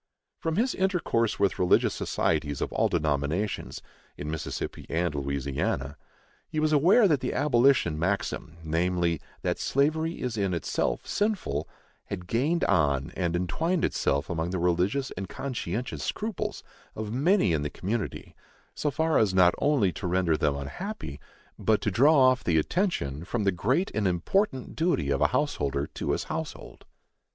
From 0.39 0.55
his 0.55 0.73
intercourse 0.73 1.39
with 1.39 1.59
religious 1.59 1.93
societies 1.93 2.59
of 2.59 2.73
all 2.73 2.89
denominations, 2.89 3.83
in 4.17 4.31
Mississippi 4.31 4.87
and 4.89 5.13
Louisiana, 5.13 5.95
he 6.49 6.59
was 6.59 6.73
aware 6.73 7.07
that 7.07 7.19
the 7.19 7.33
abolition 7.35 7.99
maxim, 7.99 8.57
namely, 8.63 9.21
that 9.43 9.59
slavery 9.59 10.19
is 10.19 10.37
in 10.37 10.55
itself 10.55 11.05
sinful, 11.05 11.69
had 12.05 12.25
gained 12.25 12.63
on 12.63 13.11
and 13.15 13.35
entwined 13.35 13.85
itself 13.85 14.27
among 14.27 14.49
the 14.49 14.57
religious 14.57 15.11
and 15.11 15.29
conscientious 15.29 16.03
scruples 16.03 16.63
of 16.95 17.13
many 17.13 17.53
in 17.53 17.61
the 17.61 17.69
community 17.69 18.35
so 18.73 18.89
far 18.89 19.19
as 19.19 19.35
not 19.35 19.53
only 19.59 19.91
to 19.91 20.07
render 20.07 20.35
them 20.35 20.55
unhappy, 20.55 21.19
but 21.59 21.79
to 21.81 21.91
draw 21.91 22.17
off 22.17 22.43
the 22.43 22.57
attention 22.57 23.23
from 23.23 23.43
the 23.43 23.51
great 23.51 23.91
and 23.93 24.07
important 24.07 24.75
duty 24.75 25.11
of 25.11 25.21
a 25.21 25.27
householder 25.27 25.85
to 25.85 26.09
his 26.13 26.23
household. 26.23 26.85